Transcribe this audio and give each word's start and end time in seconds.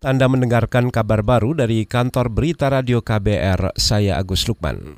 Anda 0.00 0.32
mendengarkan 0.32 0.88
kabar 0.88 1.20
baru 1.20 1.52
dari 1.52 1.84
kantor 1.84 2.32
berita 2.32 2.72
radio 2.72 3.04
KBR, 3.04 3.76
saya 3.76 4.16
Agus 4.16 4.48
Lukman. 4.48 4.96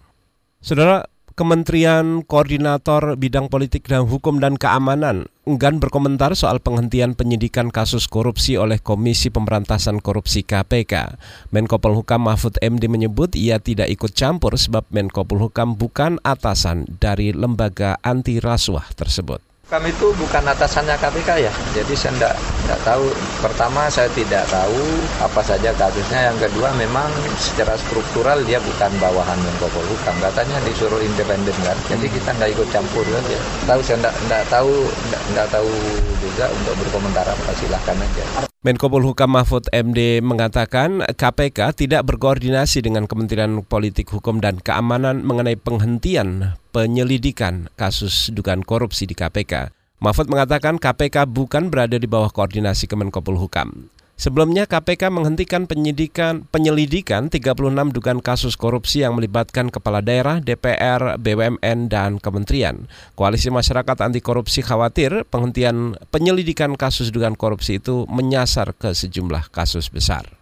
Saudara, 0.62 1.02
Kementerian 1.34 2.22
Koordinator 2.22 3.18
Bidang 3.18 3.50
Politik 3.50 3.90
dan 3.90 4.06
Hukum 4.06 4.38
dan 4.38 4.54
Keamanan 4.54 5.26
enggan 5.42 5.82
berkomentar 5.82 6.38
soal 6.38 6.62
penghentian 6.62 7.18
penyidikan 7.18 7.74
kasus 7.74 8.06
korupsi 8.06 8.54
oleh 8.54 8.78
Komisi 8.78 9.34
Pemberantasan 9.34 9.98
Korupsi 9.98 10.46
KPK. 10.46 11.18
Menko 11.50 11.82
Polhukam 11.82 12.22
Mahfud 12.22 12.62
MD 12.62 12.86
menyebut 12.86 13.34
ia 13.34 13.58
tidak 13.58 13.90
ikut 13.90 14.14
campur 14.14 14.54
sebab 14.54 14.86
Menko 14.94 15.26
Polhukam 15.26 15.74
bukan 15.74 16.22
atasan 16.22 16.86
dari 17.02 17.34
lembaga 17.34 17.98
anti 18.06 18.38
rasuah 18.38 18.86
tersebut. 18.94 19.51
Kami 19.72 19.88
itu 19.88 20.12
bukan 20.20 20.44
atasannya 20.44 21.00
KPK 21.00 21.48
ya, 21.48 21.52
jadi 21.72 21.96
saya 21.96 22.12
tidak 22.12 22.34
tidak 22.36 22.80
tahu. 22.84 23.08
Pertama 23.40 23.88
saya 23.88 24.04
tidak 24.12 24.44
tahu 24.52 24.84
apa 25.16 25.40
saja 25.40 25.72
kasusnya. 25.72 26.28
Yang 26.28 26.44
kedua 26.44 26.76
memang 26.76 27.08
secara 27.40 27.80
struktural 27.80 28.44
dia 28.44 28.60
bukan 28.60 28.92
bawahan 29.00 29.40
Menko 29.40 29.72
Polhukam. 29.72 30.12
Katanya 30.20 30.60
disuruh 30.68 31.00
independen 31.00 31.56
kan, 31.64 31.76
jadi 31.88 32.04
kita 32.04 32.36
nggak 32.36 32.52
ikut 32.52 32.68
campur 32.68 33.00
saja. 33.08 33.38
Tahu 33.64 33.80
saya 33.80 33.96
tidak 33.96 34.14
tidak 34.20 34.44
tahu 34.52 34.72
tidak 35.32 35.48
tahu 35.48 35.72
juga 36.20 36.44
untuk 36.52 36.74
berkomentar 36.76 37.24
apa 37.24 37.50
silahkan 37.56 37.96
aja. 37.96 38.51
Menko 38.62 38.86
Polhukam 38.86 39.34
Mahfud 39.34 39.66
MD 39.74 40.22
mengatakan 40.22 41.02
KPK 41.02 41.74
tidak 41.74 42.06
berkoordinasi 42.06 42.86
dengan 42.86 43.10
Kementerian 43.10 43.58
Politik 43.66 44.14
Hukum 44.14 44.38
dan 44.38 44.62
Keamanan 44.62 45.26
mengenai 45.26 45.58
penghentian 45.58 46.54
penyelidikan 46.70 47.66
kasus 47.74 48.30
dugaan 48.30 48.62
korupsi 48.62 49.10
di 49.10 49.18
KPK. 49.18 49.74
Mahfud 49.98 50.30
mengatakan 50.30 50.78
KPK 50.78 51.26
bukan 51.26 51.74
berada 51.74 51.98
di 51.98 52.06
bawah 52.06 52.30
koordinasi 52.30 52.86
Kemenkopol 52.86 53.34
Sebelumnya 54.22 54.70
KPK 54.70 55.10
menghentikan 55.10 55.66
penyidikan 55.66 56.46
penyelidikan 56.46 57.26
36 57.26 57.90
dugaan 57.90 58.22
kasus 58.22 58.54
korupsi 58.54 59.02
yang 59.02 59.18
melibatkan 59.18 59.66
kepala 59.66 59.98
daerah, 59.98 60.38
DPR, 60.38 61.18
BUMN 61.18 61.90
dan 61.90 62.22
kementerian. 62.22 62.86
Koalisi 63.18 63.50
Masyarakat 63.50 63.98
Anti 63.98 64.22
Korupsi 64.22 64.62
khawatir 64.62 65.26
penghentian 65.26 65.98
penyelidikan 66.14 66.78
kasus 66.78 67.10
dugaan 67.10 67.34
korupsi 67.34 67.82
itu 67.82 68.06
menyasar 68.06 68.78
ke 68.78 68.94
sejumlah 68.94 69.50
kasus 69.50 69.90
besar. 69.90 70.41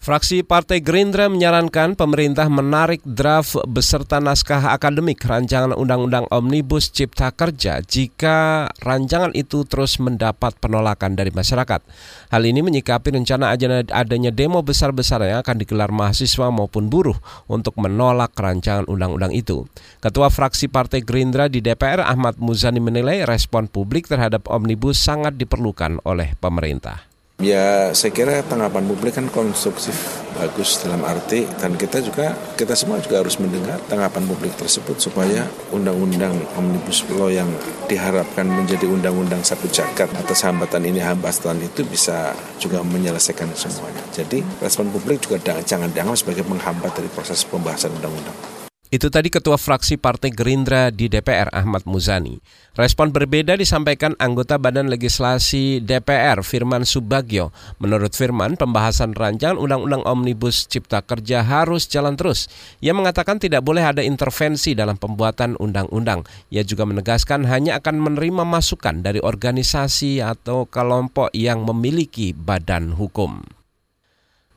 Fraksi 0.00 0.40
Partai 0.40 0.80
Gerindra 0.80 1.28
menyarankan 1.28 1.92
pemerintah 1.92 2.48
menarik 2.48 3.04
draft 3.04 3.60
beserta 3.68 4.16
naskah 4.16 4.72
akademik 4.72 5.20
rancangan 5.20 5.76
Undang-Undang 5.76 6.24
Omnibus 6.32 6.88
Cipta 6.88 7.28
Kerja 7.28 7.84
jika 7.84 8.64
rancangan 8.80 9.28
itu 9.36 9.68
terus 9.68 10.00
mendapat 10.00 10.56
penolakan 10.56 11.20
dari 11.20 11.28
masyarakat. 11.36 11.84
Hal 12.32 12.42
ini 12.48 12.64
menyikapi 12.64 13.12
rencana 13.12 13.52
adanya 13.92 14.32
demo 14.32 14.64
besar-besaran 14.64 15.36
yang 15.36 15.44
akan 15.44 15.60
digelar 15.60 15.92
mahasiswa 15.92 16.48
maupun 16.48 16.88
buruh 16.88 17.20
untuk 17.44 17.76
menolak 17.76 18.32
rancangan 18.32 18.88
undang-undang 18.88 19.36
itu. 19.36 19.68
Ketua 20.00 20.32
fraksi 20.32 20.72
Partai 20.72 21.04
Gerindra 21.04 21.52
di 21.52 21.60
DPR 21.60 22.08
Ahmad 22.08 22.40
Muzani 22.40 22.80
menilai 22.80 23.28
respon 23.28 23.68
publik 23.68 24.08
terhadap 24.08 24.48
Omnibus 24.48 24.96
sangat 24.96 25.36
diperlukan 25.36 26.00
oleh 26.08 26.32
pemerintah. 26.40 27.09
Ya 27.40 27.88
saya 27.96 28.12
kira 28.12 28.44
tanggapan 28.44 28.84
publik 28.84 29.16
kan 29.16 29.24
konstruktif 29.32 29.96
bagus 30.36 30.76
dalam 30.84 31.00
arti 31.08 31.48
dan 31.56 31.72
kita 31.72 32.04
juga 32.04 32.36
kita 32.52 32.76
semua 32.76 33.00
juga 33.00 33.24
harus 33.24 33.40
mendengar 33.40 33.80
tanggapan 33.88 34.28
publik 34.28 34.52
tersebut 34.60 35.00
supaya 35.00 35.48
undang-undang 35.72 36.36
omnibus 36.60 37.00
law 37.16 37.32
yang 37.32 37.48
diharapkan 37.88 38.44
menjadi 38.44 38.84
undang-undang 38.84 39.40
satu 39.40 39.72
jagat 39.72 40.12
atas 40.12 40.44
hambatan 40.44 40.84
ini 40.84 41.00
hambatan 41.00 41.64
itu 41.64 41.80
bisa 41.88 42.36
juga 42.60 42.84
menyelesaikan 42.84 43.48
semuanya. 43.56 44.04
Jadi 44.12 44.44
respon 44.60 44.92
publik 44.92 45.24
juga 45.24 45.40
jangan 45.64 45.88
dianggap 45.96 46.20
sebagai 46.20 46.44
menghambat 46.44 46.92
dari 46.92 47.08
proses 47.08 47.40
pembahasan 47.48 47.88
undang-undang. 47.96 48.59
Itu 48.90 49.06
tadi 49.06 49.30
Ketua 49.30 49.54
Fraksi 49.54 49.94
Partai 49.94 50.34
Gerindra 50.34 50.90
di 50.90 51.06
DPR 51.06 51.46
Ahmad 51.54 51.86
Muzani. 51.86 52.42
Respon 52.74 53.14
berbeda 53.14 53.54
disampaikan 53.54 54.18
anggota 54.18 54.58
Badan 54.58 54.90
Legislasi 54.90 55.78
DPR 55.78 56.42
Firman 56.42 56.82
Subagio. 56.82 57.54
Menurut 57.78 58.18
Firman, 58.18 58.58
pembahasan 58.58 59.14
rancangan 59.14 59.62
Undang-Undang 59.62 60.02
Omnibus 60.10 60.66
Cipta 60.66 61.06
Kerja 61.06 61.46
harus 61.46 61.86
jalan 61.86 62.18
terus. 62.18 62.50
Ia 62.82 62.90
mengatakan 62.90 63.38
tidak 63.38 63.62
boleh 63.62 63.86
ada 63.86 64.02
intervensi 64.02 64.74
dalam 64.74 64.98
pembuatan 64.98 65.54
undang-undang. 65.62 66.26
Ia 66.50 66.66
juga 66.66 66.82
menegaskan 66.82 67.46
hanya 67.46 67.78
akan 67.78 67.94
menerima 67.94 68.42
masukan 68.42 69.06
dari 69.06 69.22
organisasi 69.22 70.18
atau 70.18 70.66
kelompok 70.66 71.30
yang 71.30 71.62
memiliki 71.62 72.34
badan 72.34 72.98
hukum. 72.98 73.38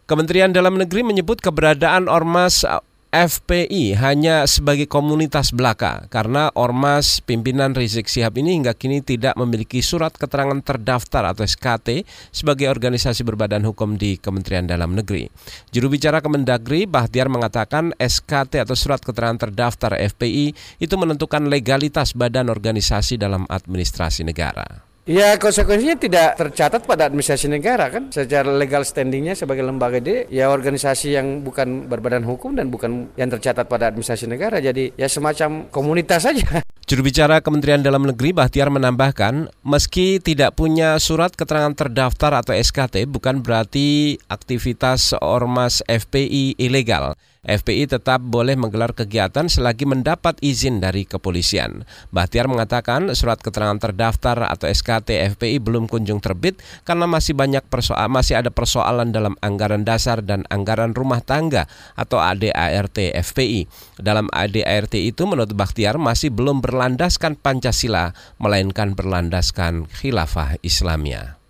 Kementerian 0.09 0.49
Dalam 0.49 0.75
Negeri 0.81 1.05
menyebut 1.05 1.37
keberadaan 1.39 2.11
Ormas 2.11 2.65
FPI 3.13 3.93
hanya 4.01 4.49
sebagai 4.49 4.89
komunitas 4.89 5.53
belaka 5.53 6.09
karena 6.09 6.49
Ormas 6.57 7.21
pimpinan 7.21 7.77
Rizik 7.77 8.09
Sihab 8.09 8.41
ini 8.41 8.57
hingga 8.57 8.73
kini 8.73 9.05
tidak 9.05 9.37
memiliki 9.37 9.85
surat 9.85 10.17
keterangan 10.17 10.57
terdaftar 10.65 11.29
atau 11.29 11.45
SKT 11.45 12.09
sebagai 12.33 12.73
organisasi 12.73 13.21
berbadan 13.21 13.69
hukum 13.69 14.01
di 14.01 14.17
Kementerian 14.17 14.65
Dalam 14.65 14.97
Negeri. 14.97 15.29
Juru 15.69 15.93
bicara 15.93 16.25
Kemendagri 16.25 16.89
Bahtiar 16.89 17.29
mengatakan 17.29 17.93
SKT 18.01 18.65
atau 18.65 18.73
surat 18.73 18.97
keterangan 19.05 19.37
terdaftar 19.37 19.93
FPI 19.93 20.81
itu 20.81 20.95
menentukan 20.97 21.45
legalitas 21.45 22.17
badan 22.17 22.49
organisasi 22.49 23.21
dalam 23.21 23.45
administrasi 23.45 24.25
negara. 24.25 24.92
Ya 25.03 25.35
konsekuensinya 25.35 25.99
tidak 25.99 26.39
tercatat 26.39 26.87
pada 26.87 27.11
administrasi 27.11 27.51
negara 27.51 27.91
kan 27.91 28.07
secara 28.07 28.47
legal 28.55 28.87
standingnya 28.87 29.35
sebagai 29.35 29.59
lembaga 29.59 29.99
D 29.99 30.31
ya 30.31 30.47
organisasi 30.47 31.19
yang 31.19 31.43
bukan 31.43 31.91
berbadan 31.91 32.23
hukum 32.23 32.55
dan 32.55 32.71
bukan 32.71 33.11
yang 33.19 33.27
tercatat 33.27 33.67
pada 33.67 33.91
administrasi 33.91 34.31
negara 34.31 34.63
jadi 34.63 34.95
ya 34.95 35.11
semacam 35.11 35.67
komunitas 35.67 36.23
saja. 36.23 36.63
Juru 36.87 37.03
bicara 37.03 37.43
Kementerian 37.43 37.83
Dalam 37.83 38.07
Negeri 38.07 38.31
Bahtiar 38.31 38.71
menambahkan, 38.71 39.51
meski 39.67 40.23
tidak 40.23 40.55
punya 40.55 40.95
surat 41.03 41.35
keterangan 41.35 41.75
terdaftar 41.75 42.39
atau 42.39 42.55
SKT 42.55 43.03
bukan 43.11 43.43
berarti 43.43 44.15
aktivitas 44.31 45.11
ormas 45.19 45.83
FPI 45.83 46.55
ilegal. 46.55 47.19
FPI 47.43 47.91
tetap 47.91 48.23
boleh 48.23 48.55
menggelar 48.55 48.95
kegiatan 48.95 49.51
selagi 49.51 49.83
mendapat 49.83 50.39
izin 50.39 50.79
dari 50.79 51.03
kepolisian. 51.03 51.83
Bahtiar 52.15 52.47
mengatakan 52.47 53.11
surat 53.11 53.43
keterangan 53.43 53.75
terdaftar 53.83 54.47
atau 54.47 54.71
SKT 54.71 55.35
FPI 55.35 55.59
belum 55.59 55.91
kunjung 55.91 56.23
terbit 56.23 56.63
karena 56.87 57.03
masih 57.03 57.35
banyak 57.35 57.67
persoal 57.67 58.07
masih 58.07 58.39
ada 58.39 58.47
persoalan 58.47 59.11
dalam 59.11 59.35
anggaran 59.43 59.83
dasar 59.83 60.23
dan 60.23 60.47
anggaran 60.47 60.95
rumah 60.95 61.19
tangga 61.19 61.67
atau 61.99 62.23
ADART 62.23 62.95
FPI. 63.11 63.67
Dalam 63.99 64.31
ADART 64.31 64.95
itu 64.95 65.27
menurut 65.27 65.51
Bahtiar 65.51 65.99
masih 65.99 66.31
belum 66.31 66.63
berlandaskan 66.63 67.35
Pancasila 67.35 68.15
melainkan 68.39 68.95
berlandaskan 68.95 69.91
khilafah 69.91 70.55
Islamia. 70.63 71.42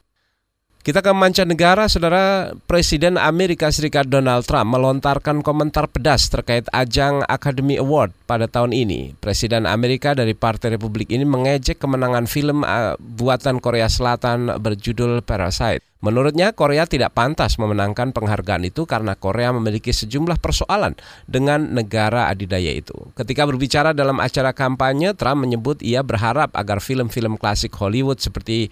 Kita 0.83 0.99
ke 0.99 1.15
mancanegara, 1.15 1.87
saudara 1.87 2.51
Presiden 2.67 3.15
Amerika 3.15 3.71
Serikat 3.71 4.03
Donald 4.03 4.43
Trump 4.43 4.67
melontarkan 4.75 5.39
komentar 5.39 5.87
pedas 5.87 6.27
terkait 6.27 6.67
ajang 6.75 7.23
Academy 7.31 7.79
Award 7.79 8.11
pada 8.27 8.51
tahun 8.51 8.75
ini. 8.75 9.15
Presiden 9.15 9.63
Amerika 9.63 10.11
dari 10.11 10.35
Partai 10.35 10.75
Republik 10.75 11.07
ini 11.07 11.23
mengejek 11.23 11.79
kemenangan 11.79 12.27
film 12.27 12.67
uh, 12.67 12.99
buatan 12.99 13.63
Korea 13.63 13.87
Selatan 13.87 14.59
berjudul 14.59 15.23
Parasite. 15.23 15.87
Menurutnya, 16.03 16.51
Korea 16.51 16.83
tidak 16.83 17.15
pantas 17.15 17.55
memenangkan 17.55 18.11
penghargaan 18.11 18.67
itu 18.67 18.83
karena 18.83 19.15
Korea 19.15 19.55
memiliki 19.55 19.95
sejumlah 19.95 20.35
persoalan 20.35 20.99
dengan 21.31 21.63
negara 21.71 22.27
adidaya 22.27 22.75
itu. 22.75 23.07
Ketika 23.15 23.47
berbicara 23.47 23.95
dalam 23.95 24.19
acara 24.19 24.51
kampanye, 24.51 25.15
Trump 25.15 25.47
menyebut 25.47 25.79
ia 25.79 26.03
berharap 26.03 26.51
agar 26.59 26.83
film-film 26.83 27.39
klasik 27.39 27.71
Hollywood 27.79 28.19
seperti 28.19 28.67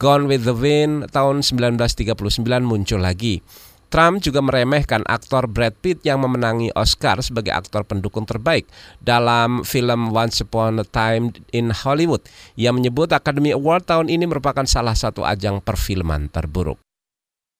Gone 0.00 0.24
with 0.24 0.48
the 0.48 0.56
Wind 0.56 1.12
tahun 1.12 1.44
1939 1.44 2.42
muncul 2.64 3.00
lagi. 3.04 3.44
Trump 3.92 4.24
juga 4.24 4.40
meremehkan 4.40 5.04
aktor 5.04 5.44
Brad 5.44 5.76
Pitt 5.76 6.00
yang 6.00 6.24
memenangi 6.24 6.72
Oscar 6.72 7.20
sebagai 7.20 7.52
aktor 7.52 7.84
pendukung 7.84 8.24
terbaik 8.24 8.64
dalam 9.04 9.68
film 9.68 10.16
Once 10.16 10.40
Upon 10.40 10.80
a 10.80 10.86
Time 10.88 11.36
in 11.52 11.68
Hollywood. 11.68 12.24
Ia 12.56 12.72
menyebut 12.72 13.12
Academy 13.12 13.52
Award 13.52 13.84
tahun 13.84 14.08
ini 14.08 14.24
merupakan 14.24 14.64
salah 14.64 14.96
satu 14.96 15.28
ajang 15.28 15.60
perfilman 15.60 16.32
terburuk. 16.32 16.80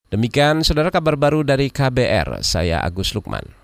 Demikian 0.09 0.65
saudara 0.65 0.89
kabar 0.89 1.13
baru 1.13 1.45
dari 1.45 1.69
KBR, 1.69 2.41
saya 2.41 2.81
Agus 2.81 3.13
Lukman. 3.13 3.62